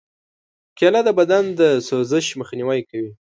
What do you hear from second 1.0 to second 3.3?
د بدن د سوزش مخنیوی کوي.